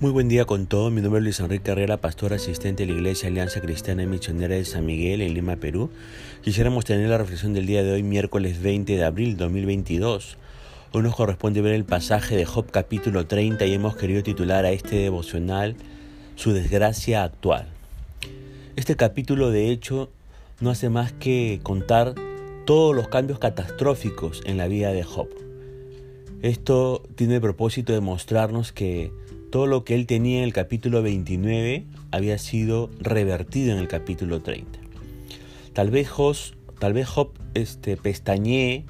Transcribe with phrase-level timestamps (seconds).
[0.00, 0.92] Muy buen día con todo.
[0.92, 4.54] Mi nombre es Luis Enrique Carrera, pastor asistente de la Iglesia Alianza Cristiana y Misionera
[4.54, 5.90] de San Miguel en Lima, Perú.
[6.40, 10.36] Quisiéramos tener la reflexión del día de hoy, miércoles 20 de abril de 2022.
[10.92, 14.70] Hoy nos corresponde ver el pasaje de Job capítulo 30 y hemos querido titular a
[14.70, 15.74] este devocional
[16.36, 17.66] Su desgracia actual.
[18.76, 20.10] Este capítulo de hecho
[20.60, 22.14] no hace más que contar
[22.66, 25.28] todos los cambios catastróficos en la vida de Job.
[26.40, 29.10] Esto tiene el propósito de mostrarnos que
[29.50, 34.42] todo lo que él tenía en el capítulo 29 había sido revertido en el capítulo
[34.42, 34.78] 30.
[35.72, 36.36] Tal vez, Job,
[36.78, 38.84] tal vez Job este, pestañee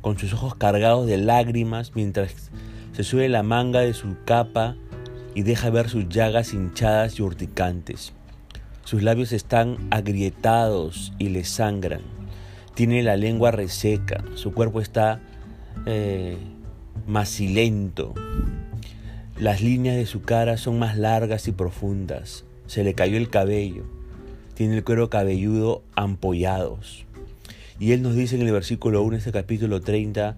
[0.00, 2.50] con sus ojos cargados de lágrimas mientras
[2.94, 4.76] se sube la manga de su capa
[5.34, 8.12] y deja ver sus llagas hinchadas y urticantes.
[8.84, 12.02] Sus labios están agrietados y le sangran.
[12.74, 14.22] Tiene la lengua reseca.
[14.34, 15.20] Su cuerpo está
[15.86, 16.36] eh,
[17.06, 18.14] macilento.
[19.38, 22.44] Las líneas de su cara son más largas y profundas.
[22.66, 23.82] Se le cayó el cabello.
[24.54, 27.04] Tiene el cuero cabelludo ampollados.
[27.80, 30.36] Y él nos dice en el versículo 1 de este capítulo 30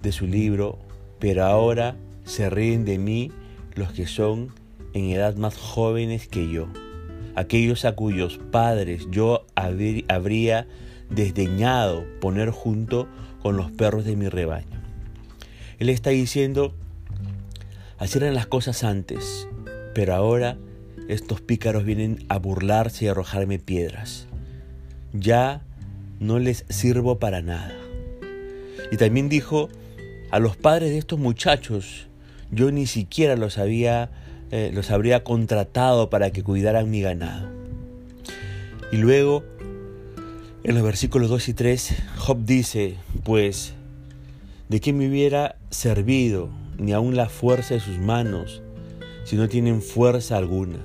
[0.00, 0.78] de su libro,
[1.18, 3.32] pero ahora se ríen de mí
[3.74, 4.50] los que son
[4.94, 6.68] en edad más jóvenes que yo,
[7.34, 10.68] aquellos a cuyos padres yo habría
[11.10, 13.08] desdeñado poner junto
[13.42, 14.80] con los perros de mi rebaño.
[15.80, 16.74] Él está diciendo,
[18.00, 19.46] Así las cosas antes,
[19.94, 20.56] pero ahora
[21.08, 24.26] estos pícaros vienen a burlarse y a arrojarme piedras.
[25.12, 25.60] Ya
[26.18, 27.74] no les sirvo para nada.
[28.90, 29.68] Y también dijo,
[30.30, 32.06] a los padres de estos muchachos,
[32.50, 34.10] yo ni siquiera los había
[34.50, 37.50] eh, los habría contratado para que cuidaran mi ganado.
[38.90, 39.44] Y luego,
[40.64, 43.74] en los versículos 2 y 3, Job dice, pues,
[44.70, 48.62] ¿de qué me hubiera servido ni aun la fuerza de sus manos,
[49.24, 50.78] si no tienen fuerza alguna.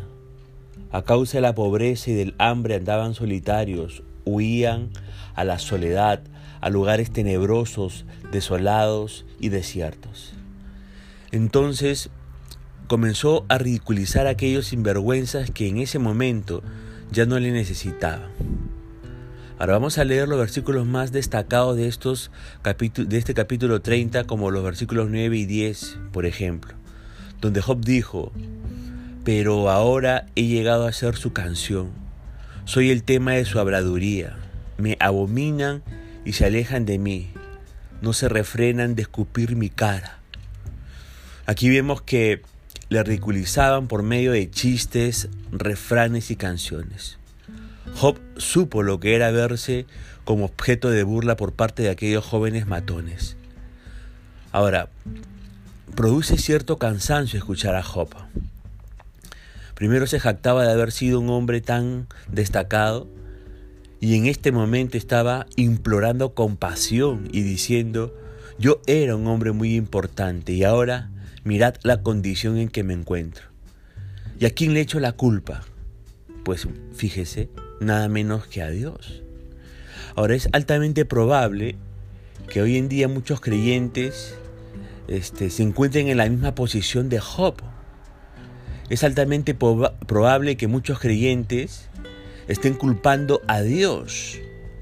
[0.92, 4.90] A causa de la pobreza y del hambre andaban solitarios, huían
[5.36, 6.22] a la soledad,
[6.60, 10.34] a lugares tenebrosos, desolados y desiertos.
[11.32, 12.10] Entonces
[12.88, 16.62] comenzó a ridiculizar a aquellos sinvergüenzas que en ese momento
[17.12, 18.32] ya no le necesitaban.
[19.58, 22.30] Ahora vamos a leer los versículos más destacados de, estos
[22.64, 26.74] de este capítulo 30, como los versículos 9 y 10, por ejemplo,
[27.40, 28.34] donde Job dijo,
[29.24, 31.92] pero ahora he llegado a ser su canción,
[32.66, 34.36] soy el tema de su habladuría,
[34.78, 35.84] me abominan
[36.26, 37.30] y se alejan de mí,
[38.02, 40.20] no se refrenan de escupir mi cara.
[41.46, 42.42] Aquí vemos que
[42.90, 47.20] le ridiculizaban por medio de chistes, refranes y canciones.
[47.96, 49.86] Job supo lo que era verse
[50.26, 53.38] como objeto de burla por parte de aquellos jóvenes matones.
[54.52, 54.90] Ahora,
[55.96, 58.10] produce cierto cansancio escuchar a Job.
[59.76, 63.08] Primero se jactaba de haber sido un hombre tan destacado
[64.02, 68.14] y en este momento estaba implorando compasión y diciendo,
[68.60, 71.12] yo era un hombre muy importante y ahora
[71.46, 73.46] mirad la condición en que me encuentro.
[74.38, 75.64] ¿Y a quién le echo la culpa?
[76.46, 79.24] Pues fíjese, nada menos que a Dios.
[80.16, 81.76] Ahora es altamente probable
[82.48, 84.36] que hoy en día muchos creyentes
[85.08, 87.56] este, se encuentren en la misma posición de Job.
[88.92, 91.90] Es altamente probable que muchos creyentes
[92.48, 94.38] estén culpando a Dios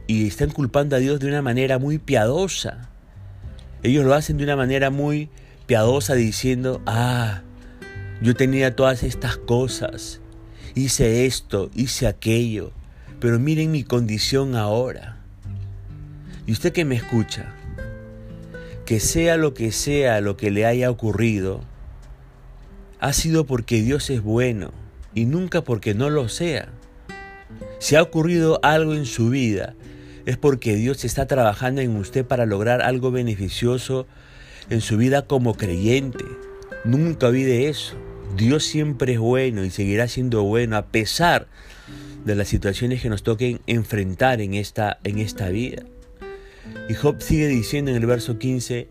[0.06, 2.90] y estén culpando a Dios de una manera muy piadosa.
[3.84, 5.30] Ellos lo hacen de una manera muy
[5.66, 7.42] piadosa diciendo, ah,
[8.22, 10.20] yo tenía todas estas cosas,
[10.76, 12.72] hice esto, hice aquello,
[13.20, 15.18] pero miren mi condición ahora.
[16.46, 17.54] Y usted que me escucha,
[18.86, 21.62] que sea lo que sea lo que le haya ocurrido,
[23.00, 24.72] ha sido porque Dios es bueno
[25.14, 26.70] y nunca porque no lo sea.
[27.80, 29.76] Si ha ocurrido algo en su vida,
[30.26, 34.08] es porque Dios está trabajando en usted para lograr algo beneficioso
[34.70, 36.24] en su vida como creyente.
[36.86, 37.96] Nunca olvide eso.
[38.36, 41.48] Dios siempre es bueno y seguirá siendo bueno a pesar
[42.26, 45.84] de las situaciones que nos toquen enfrentar en esta, en esta vida.
[46.90, 48.88] Y Job sigue diciendo en el verso 15,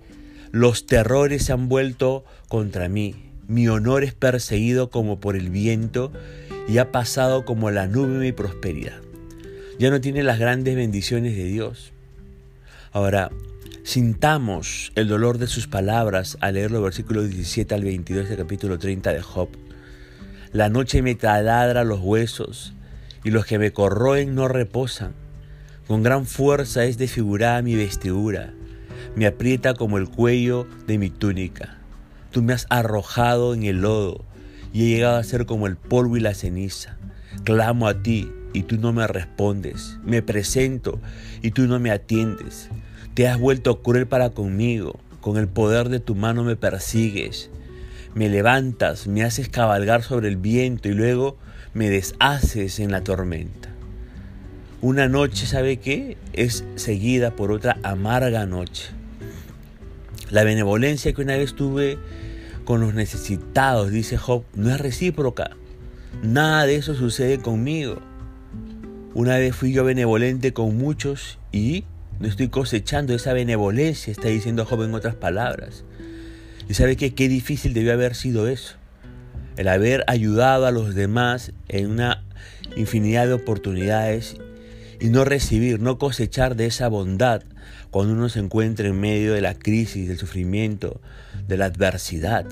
[0.50, 3.16] los terrores se han vuelto contra mí,
[3.48, 6.12] mi honor es perseguido como por el viento
[6.68, 9.00] y ha pasado como la nube mi prosperidad.
[9.78, 11.92] Ya no tiene las grandes bendiciones de Dios.
[12.92, 13.30] Ahora,
[13.84, 18.78] sintamos el dolor de sus palabras al leer los versículos 17 al 22 del capítulo
[18.78, 19.48] 30 de Job.
[20.52, 22.74] La noche me taladra los huesos
[23.24, 25.14] y los que me corroen no reposan.
[25.86, 28.52] Con gran fuerza es desfigurada mi vestidura,
[29.16, 31.78] me aprieta como el cuello de mi túnica.
[32.30, 34.24] Tú me has arrojado en el lodo
[34.72, 36.96] y he llegado a ser como el polvo y la ceniza.
[37.44, 39.98] Clamo a ti y tú no me respondes.
[40.04, 41.00] Me presento
[41.42, 42.70] y tú no me atiendes.
[43.14, 44.98] Te has vuelto cruel para conmigo.
[45.20, 47.50] Con el poder de tu mano me persigues.
[48.14, 51.36] Me levantas, me haces cabalgar sobre el viento y luego
[51.74, 53.68] me deshaces en la tormenta.
[54.80, 56.16] Una noche, ¿sabe qué?
[56.32, 58.90] Es seguida por otra amarga noche.
[60.30, 61.98] La benevolencia que una vez tuve
[62.64, 65.50] con los necesitados, dice Job, no es recíproca.
[66.22, 67.98] Nada de eso sucede conmigo.
[69.12, 71.84] Una vez fui yo benevolente con muchos y
[72.22, 75.82] no estoy cosechando esa benevolencia, está diciendo Job en otras palabras.
[76.68, 78.76] Y sabe que qué difícil debió haber sido eso.
[79.56, 82.22] El haber ayudado a los demás en una
[82.76, 84.36] infinidad de oportunidades
[85.00, 87.42] y no recibir, no cosechar de esa bondad
[87.90, 91.00] cuando uno se encuentra en medio de la crisis, del sufrimiento,
[91.48, 92.46] de la adversidad.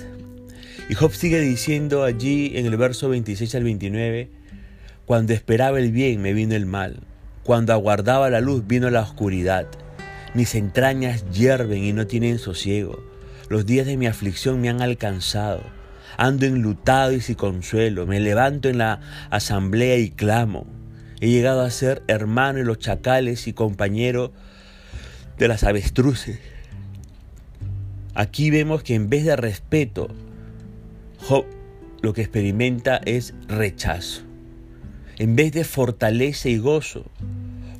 [0.88, 4.30] Y Job sigue diciendo allí en el verso 26 al 29,
[5.06, 7.04] cuando esperaba el bien me vino el mal,
[7.42, 9.66] cuando aguardaba la luz vino la oscuridad.
[10.34, 13.02] Mis entrañas hierven y no tienen sosiego.
[13.48, 15.62] Los días de mi aflicción me han alcanzado.
[16.16, 18.06] Ando enlutado y sin consuelo.
[18.06, 19.00] Me levanto en la
[19.30, 20.66] asamblea y clamo.
[21.20, 24.32] He llegado a ser hermano de los chacales y compañero
[25.38, 26.38] de las avestruces.
[28.14, 30.08] Aquí vemos que en vez de respeto,
[31.18, 31.44] Job
[32.02, 34.29] lo que experimenta es rechazo.
[35.20, 37.04] En vez de fortaleza y gozo,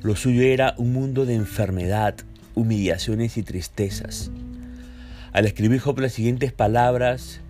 [0.03, 2.13] lo suyo era un mundo de enfermedad,
[2.53, 4.29] humillaciones y tristezas.
[5.33, 7.41] Al escribir Job las siguientes palabras,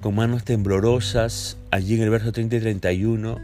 [0.00, 3.38] con manos temblorosas, allí en el verso 30 y 31,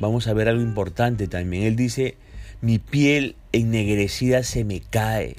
[0.00, 1.64] vamos a ver algo importante también.
[1.64, 2.16] Él dice,
[2.62, 5.36] mi piel ennegrecida se me cae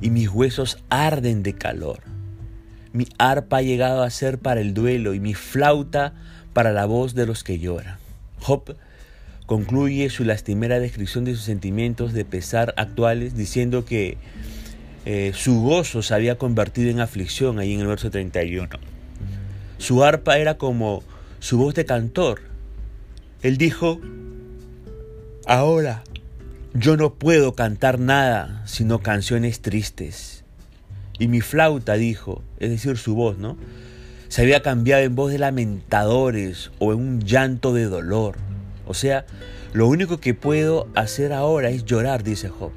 [0.00, 2.02] y mis huesos arden de calor.
[2.92, 6.14] Mi arpa ha llegado a ser para el duelo y mi flauta
[6.52, 7.98] para la voz de los que lloran.
[8.40, 8.76] Job
[9.46, 14.18] concluye su lastimera descripción de sus sentimientos de pesar actuales diciendo que
[15.06, 18.68] eh, su gozo se había convertido en aflicción ahí en el verso 31.
[19.78, 21.02] Su arpa era como
[21.38, 22.42] su voz de cantor.
[23.42, 24.00] Él dijo,
[25.46, 26.04] ahora
[26.74, 30.44] yo no puedo cantar nada sino canciones tristes.
[31.18, 33.56] Y mi flauta, dijo, es decir, su voz, ¿no?
[34.28, 38.36] Se había cambiado en voz de lamentadores o en un llanto de dolor.
[38.86, 39.24] O sea,
[39.72, 42.72] lo único que puedo hacer ahora es llorar, dice Job.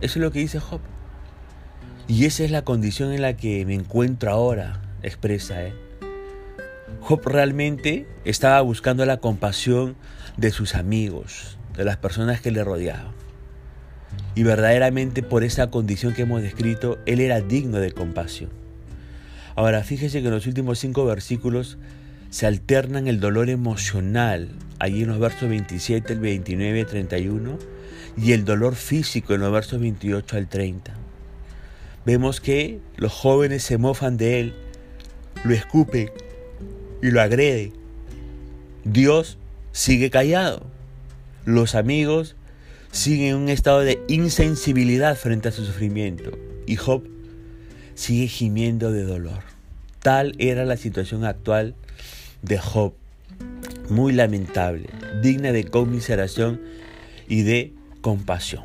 [0.00, 0.80] Eso es lo que dice Job.
[2.08, 5.74] Y esa es la condición en la que me encuentro ahora, expresa él.
[7.00, 9.96] Job realmente estaba buscando la compasión
[10.38, 13.12] de sus amigos, de las personas que le rodeaban.
[14.34, 18.59] Y verdaderamente por esa condición que hemos descrito, él era digno de compasión.
[19.56, 21.78] Ahora, fíjese que en los últimos cinco versículos
[22.30, 24.48] se alternan el dolor emocional,
[24.78, 27.58] allí en los versos 27, el 29, 31,
[28.16, 30.94] y el dolor físico en los versos 28 al 30.
[32.06, 34.54] Vemos que los jóvenes se mofan de él,
[35.44, 36.10] lo escupen
[37.02, 37.72] y lo agreden.
[38.84, 39.38] Dios
[39.72, 40.66] sigue callado.
[41.44, 42.36] Los amigos
[42.92, 46.30] siguen en un estado de insensibilidad frente a su sufrimiento
[46.66, 47.02] y Job
[48.00, 49.42] sigue gimiendo de dolor.
[50.00, 51.74] Tal era la situación actual
[52.40, 52.94] de Job,
[53.90, 54.88] muy lamentable,
[55.22, 56.62] digna de conmiseración
[57.28, 58.64] y de compasión.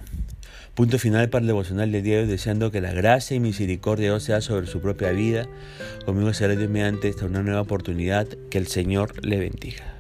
[0.73, 4.23] Punto final para el devocional de Dios, deseando que la gracia y misericordia de Dios
[4.23, 5.47] sea sobre su propia vida.
[6.05, 8.27] Conmigo será Dios mediante esta una nueva oportunidad.
[8.49, 9.94] Que el Señor le bendiga.